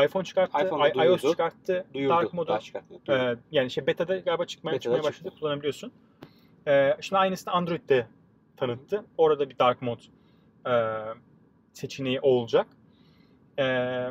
İPhone 0.04 0.24
çıkarttı, 0.24 0.66
iPhone'da 0.66 0.88
i- 0.88 0.92
iOS 1.06 1.22
duyurdu. 1.22 1.30
çıkarttı, 1.30 1.86
Duyurdu. 1.94 2.12
Dark 2.12 2.32
Mode'u. 2.32 2.58
Duyurdu. 3.06 3.12
Ee, 3.12 3.36
yani 3.50 3.70
şey 3.70 3.86
beta'da 3.86 4.18
galiba 4.18 4.44
çıkmaya, 4.46 4.72
Beta'da 4.74 4.80
çıkmaya 4.82 5.02
çıktı. 5.12 5.24
başladı. 5.24 5.40
Kullanabiliyorsun. 5.40 5.92
Ee, 6.66 6.96
şimdi 7.00 7.18
aynısını 7.18 7.52
Android'de 7.54 8.06
tanıttı. 8.56 9.04
Orada 9.18 9.50
bir 9.50 9.58
Dark 9.58 9.82
Mode 9.82 10.02
e, 10.66 10.72
seçeneği 11.72 12.20
olacak. 12.20 12.66
Ee, 13.58 14.06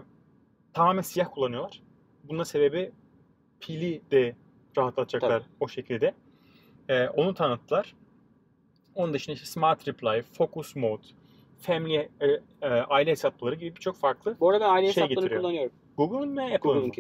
tamamen 0.73 1.01
siyah 1.01 1.27
kullanıyorlar. 1.31 1.81
Bunun 2.23 2.43
sebebi 2.43 2.91
pili 3.59 4.01
de 4.11 4.35
rahatlatacaklar 4.77 5.29
Tabii. 5.39 5.49
o 5.59 5.67
şekilde. 5.67 6.13
Ee, 6.89 7.07
onu 7.07 7.33
tanıttılar. 7.33 7.95
Onun 8.95 9.13
dışında 9.13 9.33
işte 9.33 9.45
Smart 9.45 9.87
Reply, 9.87 10.21
Focus 10.21 10.75
Mode, 10.75 11.03
Family, 11.61 11.95
e, 11.95 12.09
e, 12.61 12.67
aile 12.67 13.11
hesapları 13.11 13.55
gibi 13.55 13.75
birçok 13.75 13.95
farklı. 13.95 14.37
Bu 14.39 14.49
arada 14.49 14.67
aile 14.67 14.93
şey 14.93 15.03
hesaplarını 15.03 15.19
getiriyor. 15.21 15.41
kullanıyorum. 15.41 15.71
Google'ın 15.97 16.37
ve 16.37 16.55
Apple'ın 16.55 16.85
mı? 16.87 16.91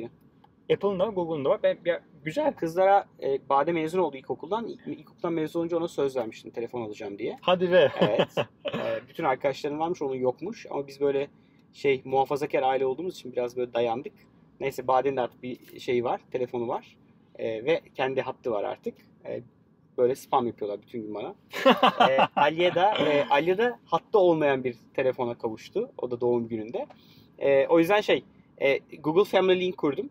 Apple'ın 0.73 0.99
da 0.99 1.07
var, 1.07 1.13
Google'ın 1.13 1.45
da 1.45 1.49
var. 1.49 1.59
Ben, 1.63 1.77
ya, 1.85 2.01
güzel. 2.23 2.53
Kızlara 2.53 3.05
e, 3.23 3.49
Bade 3.49 3.71
mezun 3.71 3.99
oldu 3.99 4.17
ilkokuldan. 4.17 4.67
İlk- 4.67 4.87
İlkokuldan 4.99 5.33
mezun 5.33 5.59
olunca 5.59 5.77
ona 5.77 5.87
söz 5.87 6.15
vermiştim 6.15 6.51
telefon 6.51 6.81
alacağım 6.81 7.17
diye. 7.19 7.37
Hadi 7.41 7.71
be. 7.71 7.91
Evet. 7.99 8.29
E, 8.65 9.09
bütün 9.09 9.23
arkadaşlarım 9.23 9.79
varmış 9.79 10.01
onun 10.01 10.15
yokmuş. 10.15 10.65
Ama 10.69 10.87
biz 10.87 11.01
böyle 11.01 11.27
şey 11.73 12.01
muhafazakar 12.05 12.63
aile 12.63 12.85
olduğumuz 12.85 13.15
için 13.15 13.31
biraz 13.31 13.57
böyle 13.57 13.73
dayandık. 13.73 14.13
Neyse 14.59 14.87
Bade'nin 14.87 15.17
de 15.17 15.21
artık 15.21 15.43
bir 15.43 15.79
şeyi 15.79 16.03
var. 16.03 16.21
Telefonu 16.31 16.67
var. 16.67 16.97
E, 17.35 17.65
ve 17.65 17.81
kendi 17.95 18.21
hattı 18.21 18.51
var 18.51 18.63
artık. 18.63 18.95
E, 19.25 19.41
böyle 19.97 20.15
spam 20.15 20.47
yapıyorlar 20.47 20.81
bütün 20.81 21.01
gün 21.01 21.15
bana. 21.15 21.35
e, 22.09 22.17
Aliye 22.35 22.75
de 22.75 22.79
e, 22.79 23.25
Aliye 23.29 23.57
de 23.57 23.73
hatta 23.85 24.19
olmayan 24.19 24.63
bir 24.63 24.75
telefona 24.93 25.35
kavuştu. 25.37 25.91
O 25.97 26.11
da 26.11 26.21
doğum 26.21 26.47
gününde. 26.47 26.87
E, 27.39 27.67
o 27.67 27.79
yüzden 27.79 28.01
şey 28.01 28.23
e, 28.57 28.77
Google 28.77 29.23
Family 29.23 29.59
Link 29.59 29.77
kurdum. 29.77 30.09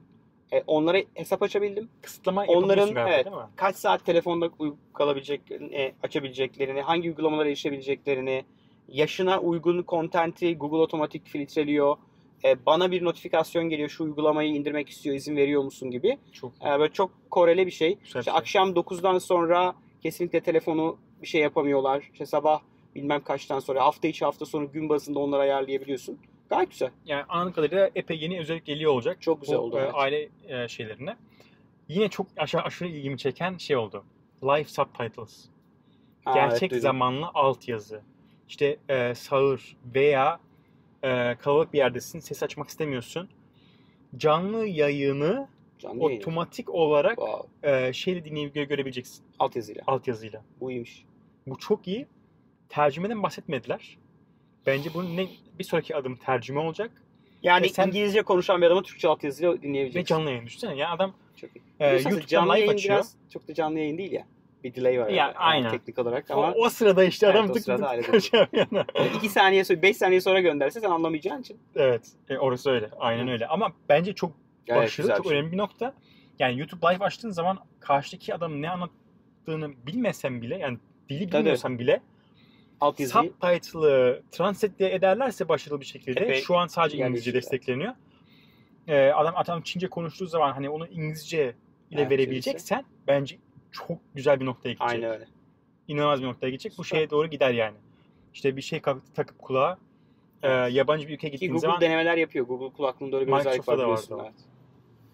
E, 0.52 0.62
onlara 0.66 0.99
hesap 1.14 1.42
açabildim. 1.42 1.88
Kısıtlama 2.02 2.44
Onların, 2.44 2.94
galiba 2.94 3.14
evet. 3.14 3.25
değil 3.25 3.37
mi? 3.37 3.42
Kaç 3.56 3.76
saat 3.76 4.04
telefonda 4.04 4.50
kalabileceklerini, 4.94 5.75
e, 5.75 5.92
açabileceklerini, 6.02 6.82
hangi 6.82 7.08
uygulamalara 7.08 7.49
erişebileceklerini, 7.49 8.44
yaşına 8.88 9.40
uygun 9.40 9.82
kontenti 9.82 10.56
Google 10.58 10.76
otomatik 10.76 11.26
filtreliyor. 11.26 11.96
E, 12.44 12.66
bana 12.66 12.90
bir 12.90 13.04
notifikasyon 13.04 13.68
geliyor 13.68 13.88
şu 13.88 14.04
uygulamayı 14.04 14.50
indirmek 14.54 14.88
istiyor 14.88 15.16
izin 15.16 15.37
veriyor 15.37 15.62
musun 15.62 15.90
gibi. 15.90 16.18
Çok 16.32 16.52
E, 16.66 16.78
böyle 16.78 16.92
çok 16.92 17.11
koreli 17.30 17.66
bir 17.66 17.70
şey. 17.70 17.88
güzel. 17.88 18.04
İşte 18.04 18.23
şey. 18.23 18.32
akşam 18.35 18.70
9'dan 18.70 19.18
sonra 19.18 19.75
kesinlikle 20.02 20.40
telefonu 20.40 20.99
bir 21.23 21.26
şey 21.26 21.40
yapamıyorlar. 21.40 22.09
İşte 22.12 22.26
sabah 22.26 22.61
bilmem 22.94 23.25
kaçtan 23.25 23.59
sonra 23.59 23.85
hafta 23.85 24.09
içi 24.09 24.25
hafta 24.25 24.47
sonu 24.47 24.73
gün 24.73 24.88
bazında 24.88 25.18
onları 25.18 25.42
ayarlayabiliyorsun. 25.42 26.18
Gayet 26.50 26.70
güzel. 26.70 26.90
Yani 27.06 27.25
anladığım 27.28 27.52
kadarıyla 27.52 27.90
epey 27.94 28.18
yeni 28.18 28.40
özellik 28.40 28.66
geliyor 28.66 28.92
olacak. 28.92 29.23
Çok 29.23 29.40
güzel 29.40 29.59
bu, 29.59 29.62
oldu, 29.62 29.76
e, 29.76 29.80
evet. 29.80 29.92
aile 29.94 30.28
e, 30.49 30.68
şeylerine. 30.68 31.16
Yine 31.88 32.09
çok 32.09 32.26
aşağı 32.37 32.62
aşırı 32.62 32.88
ilgimi 32.88 33.18
çeken 33.18 33.56
şey 33.56 33.76
oldu. 33.76 34.04
Live 34.42 34.64
subtitles. 34.64 35.44
Ha, 36.25 36.32
Gerçek 36.35 36.73
evet, 36.73 36.82
zamanlı 36.82 37.26
altyazı. 37.35 38.02
İşte 38.49 38.76
e, 38.88 39.14
sağır 39.14 39.76
veya 39.94 40.40
e, 41.02 41.37
kalabalık 41.38 41.73
bir 41.73 41.78
yerdesin, 41.78 42.21
ses 42.21 42.42
açmak 42.42 42.69
istemiyorsun. 42.69 43.28
Canlı 44.16 44.66
yayını 44.66 45.49
Canlı 45.78 46.02
yayın. 46.04 46.21
otomatik 46.21 46.71
olarak 46.71 47.16
Wow. 47.19 47.71
e, 47.87 47.92
şeyle 47.92 48.25
dinleyip 48.25 48.57
gö- 48.57 48.69
görebileceksin 48.69 49.25
Altyazıyla. 49.38 49.83
altyazıyla. 49.87 50.42
Bu 50.61 50.71
iyiymiş. 50.71 51.04
Bu 51.47 51.59
çok 51.59 51.88
iyi. 51.88 52.07
Tercümeden 52.69 53.23
bahsetmediler. 53.23 53.99
Bence 54.66 54.95
bunun 54.95 55.16
ne, 55.16 55.26
bir 55.59 55.64
sonraki 55.64 55.97
adım 55.97 56.16
tercüme 56.16 56.61
olacak 56.61 56.90
Yani 57.42 57.64
Ve 57.64 57.69
sen- 57.69 57.88
İngilizce 57.88 58.23
konuşan 58.23 58.61
bir 58.61 58.66
adamı 58.66 58.83
Türkçe 58.83 59.09
altyazıyla 59.09 59.52
ve 59.52 59.62
dinleyebileceksin. 59.62 60.14
canlı 60.14 60.30
yayın 60.30 60.47
düşünsene. 60.47 60.76
Ya 60.76 60.90
adam 60.90 61.14
Çok 61.37 61.50
iyi. 61.57 61.59
e, 61.59 61.85
Biliyorsun 61.85 62.11
YouTube'dan 62.11 62.26
canlı 62.28 62.52
live 62.52 62.59
yayın 62.61 62.73
açıyor. 62.73 62.95
biraz 62.97 63.14
çok 63.33 63.49
da 63.49 63.54
canlı 63.54 63.78
yayın 63.78 63.99
değil 63.99 64.12
ya. 64.12 64.26
Bir 64.64 64.74
delay 64.74 65.00
var. 65.00 65.08
Ya, 65.08 65.14
yani 65.16 65.32
aynen. 65.36 65.70
Teknik 65.70 65.98
olarak 65.98 66.24
O, 66.30 66.32
ama 66.34 66.52
o 66.54 66.68
sırada 66.68 67.04
işte 67.04 67.26
Evet, 67.26 67.36
adam 67.36 67.50
o 67.50 67.52
tık 67.52 67.64
tık 67.64 67.82
hallediyor. 67.82 68.20
şey 68.20 68.40
yapıyor. 68.40 68.84
2 69.16 69.28
saniye 69.28 69.64
sonra 69.64 69.82
5 69.82 69.96
saniye 69.96 70.20
sonra 70.20 70.40
gönderse 70.40 70.80
sen 70.80 70.90
anlamayacağın 70.90 71.40
için. 71.40 71.58
Evet. 71.76 72.08
E, 72.28 72.38
orası 72.38 72.70
öyle. 72.70 72.90
Aynen 72.98 73.26
Hı. 73.26 73.30
öyle. 73.30 73.46
Ama 73.46 73.72
bence 73.88 74.12
çok 74.12 74.32
Gayet 74.66 74.82
başarılı, 74.84 75.16
çok 75.16 75.26
şey. 75.26 75.34
önemli 75.38 75.52
bir 75.52 75.56
nokta. 75.58 75.94
Yani 76.38 76.58
YouTube 76.58 76.86
Live 76.86 77.04
açtığın 77.04 77.30
zaman 77.30 77.58
karşıdaki 77.80 78.34
adam 78.34 78.62
ne 78.62 78.70
anlattığını 78.70 79.70
bilmesen 79.86 80.42
bile 80.42 80.58
yani 80.58 80.78
dili 81.08 81.26
Tabii. 81.30 81.38
bilmiyorsan 81.38 81.78
bile 81.78 82.00
Altyazıyı 82.80 83.32
subtitle'ı 83.32 84.22
translate 84.30 84.90
ederlerse 84.94 85.48
başarılı 85.48 85.80
bir 85.80 85.86
şekilde 85.86 86.20
Epey 86.20 86.40
şu 86.40 86.56
an 86.56 86.66
sadece 86.66 86.98
İngilizce 86.98 87.34
destekleniyor. 87.34 87.92
Ee, 88.88 89.08
adam 89.10 89.34
adam 89.36 89.62
Çince 89.62 89.88
konuştuğu 89.88 90.26
zaman 90.26 90.52
hani 90.52 90.70
onu 90.70 90.86
İngilizce 90.86 91.54
ile 91.90 92.00
Evet, 92.00 92.10
verebileceksen 92.10 92.84
bence 93.06 93.38
çok 93.72 93.98
güzel 94.14 94.40
bir 94.40 94.46
noktaya 94.46 94.72
gidecek. 94.72 94.90
aynı 94.90 95.06
öyle. 95.08 95.28
İnanılmaz 95.88 96.22
bir 96.22 96.26
noktaya 96.26 96.50
gidecek. 96.50 96.72
Bu 96.78 96.84
şeye 96.84 97.10
doğru 97.10 97.26
gider 97.26 97.50
yani. 97.50 97.76
İşte 98.34 98.56
bir 98.56 98.62
şey 98.62 98.80
takıp 99.14 99.38
kulağa 99.38 99.78
e, 100.42 100.48
Evet. 100.48 100.72
yabancı 100.74 101.08
bir 101.08 101.14
ülkeye 101.14 101.28
gittiğin 101.28 101.52
Google 101.52 101.66
zaman 101.66 101.80
denemeler 101.80 102.16
yapıyor. 102.16 102.46
Google 102.46 102.76
kulaklığında 102.76 103.16
öyle 103.16 103.26
bir 103.26 103.32
özellik 103.32 103.46
Microsoft'ta 103.46 103.72
var 103.72 103.78
da 103.78 103.82
biliyorsun. 103.82 104.18
vardı 104.18 104.32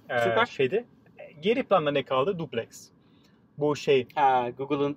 Evet. 0.08 0.20
e, 0.26 0.30
Süper. 0.30 0.46
şeyde 0.46 0.84
e, 1.18 1.32
geri 1.32 1.62
planda 1.62 1.90
ne 1.90 2.02
kaldı? 2.02 2.38
Duplex. 2.38 2.88
Bu 3.58 3.76
şey 3.76 4.06
Ha, 4.14 4.50
Google'ın 4.58 4.96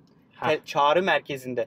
çağrı 0.64 1.02
merkezinde. 1.02 1.66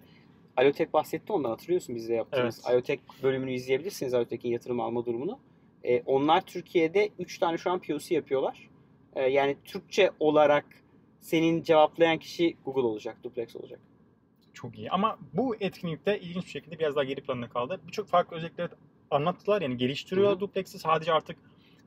Alotek 0.57 0.93
bahsetti 0.93 1.33
ondan 1.33 1.49
hatırlıyorsun 1.49 1.95
bizde 1.95 2.13
yaptığımız. 2.13 2.61
Evet. 2.65 2.73
Alotek 2.75 2.99
bölümünü 3.23 3.51
izleyebilirsiniz. 3.53 4.13
Alotek'in 4.13 4.49
yatırım 4.49 4.79
alma 4.79 5.05
durumunu. 5.05 5.39
Ee, 5.83 6.01
onlar 6.05 6.41
Türkiye'de 6.41 7.09
3 7.19 7.37
tane 7.39 7.57
şu 7.57 7.71
an 7.71 7.79
POC 7.79 8.15
yapıyorlar. 8.15 8.69
Ee, 9.15 9.21
yani 9.21 9.57
Türkçe 9.65 10.11
olarak 10.19 10.65
senin 11.23 11.63
cevaplayan 11.63 12.17
kişi 12.17 12.57
Google 12.65 12.81
olacak, 12.81 13.17
Duplex 13.23 13.55
olacak. 13.55 13.79
çok 14.53 14.77
iyi. 14.77 14.89
Ama 14.89 15.17
bu 15.33 15.55
etkinlikte 15.59 16.19
ilginç 16.19 16.45
bir 16.45 16.49
şekilde 16.49 16.79
biraz 16.79 16.95
daha 16.95 17.03
geri 17.03 17.21
planda 17.21 17.49
kaldı. 17.49 17.79
Birçok 17.87 18.07
farklı 18.07 18.37
özellikleri 18.37 18.69
anlattılar. 19.11 19.61
Yani 19.61 19.77
geliştiriyor 19.77 20.31
Hı 20.31 20.35
hı. 20.35 20.39
Duplex'i. 20.39 20.79
Sadece 20.79 21.13
artık 21.13 21.37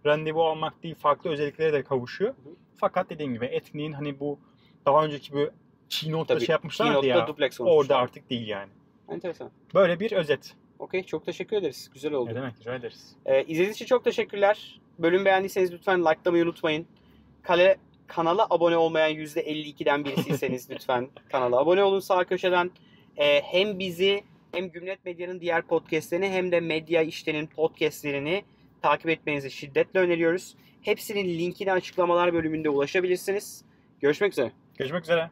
randevu 0.06 0.44
almak 0.44 0.82
değil, 0.82 0.94
farklı 0.94 1.30
özelliklere 1.30 1.72
de 1.72 1.82
kavuşuyor. 1.82 2.30
hı. 2.30 2.50
Fakat 2.76 3.10
dediğim 3.10 3.34
gibi 3.34 3.44
etkinliğin 3.44 3.92
hani 3.92 4.20
bu 4.20 4.38
daha 4.86 5.04
önceki 5.04 5.32
bu 5.32 5.50
keynote'da 5.88 6.34
Tabii, 6.34 6.46
şey 6.46 6.52
yapmışlardı 6.52 7.06
ya. 7.06 7.26
Duplex 7.26 7.60
Orada 7.60 7.96
artık 7.96 8.30
değil 8.30 8.48
yani. 8.48 8.70
Enteresan. 9.08 9.50
Böyle 9.74 10.00
bir 10.00 10.12
özet. 10.12 10.54
Okey, 10.78 11.02
çok 11.02 11.26
teşekkür 11.26 11.56
ederiz. 11.56 11.90
Güzel 11.94 12.12
oldu. 12.12 12.30
Ne 12.30 12.34
demek 12.34 12.60
rica 12.60 12.74
ederiz. 12.74 13.16
Ee, 13.26 13.42
izlediğiniz 13.42 13.74
için 13.74 13.86
çok 13.86 14.04
teşekkürler. 14.04 14.80
Bölüm 14.98 15.24
beğendiyseniz 15.24 15.72
lütfen 15.72 16.00
likelamayı 16.04 16.44
unutmayın. 16.44 16.86
Kale, 17.42 17.76
kanala 18.06 18.46
abone 18.50 18.76
olmayan 18.76 19.10
%52'den 19.10 20.04
birisiyseniz 20.04 20.70
lütfen 20.70 21.08
kanala 21.32 21.58
abone 21.58 21.82
olun 21.84 22.00
sağ 22.00 22.24
köşeden. 22.24 22.70
Ee, 23.16 23.40
hem 23.40 23.78
bizi 23.78 24.24
hem 24.52 24.70
Gümlet 24.70 25.04
Medya'nın 25.04 25.40
diğer 25.40 25.62
podcastlerini 25.62 26.28
hem 26.28 26.52
de 26.52 26.60
Medya 26.60 27.02
İşten'in 27.02 27.46
podcastlerini 27.46 28.44
takip 28.82 29.08
etmenizi 29.08 29.50
şiddetle 29.50 30.00
öneriyoruz. 30.00 30.56
Hepsinin 30.82 31.38
linkini 31.38 31.72
açıklamalar 31.72 32.32
bölümünde 32.32 32.68
ulaşabilirsiniz. 32.68 33.64
Görüşmek 34.00 34.32
üzere. 34.32 34.52
Görüşmek 34.78 35.02
üzere. 35.02 35.30